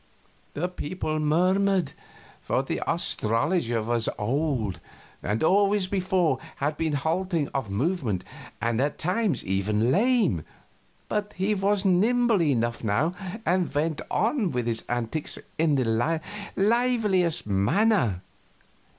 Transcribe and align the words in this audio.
The 0.55 0.67
people 0.67 1.19
murmured, 1.19 1.93
for 2.41 2.63
the 2.63 2.81
astrologer 2.91 3.83
was 3.83 4.09
old, 4.17 4.79
and 5.21 5.43
always 5.43 5.85
before 5.85 6.39
had 6.55 6.75
been 6.75 6.93
halting 6.93 7.49
of 7.49 7.69
movement 7.69 8.23
and 8.59 8.81
at 8.81 8.97
times 8.97 9.45
even 9.45 9.91
lame, 9.91 10.43
but 11.07 11.33
he 11.33 11.53
was 11.53 11.85
nimble 11.85 12.41
enough 12.41 12.83
now 12.83 13.13
and 13.45 13.71
went 13.75 14.01
on 14.09 14.49
with 14.51 14.65
his 14.65 14.81
antics 14.89 15.37
in 15.59 15.75
the 15.75 15.85
liveliest 16.57 17.45
manner. 17.45 18.23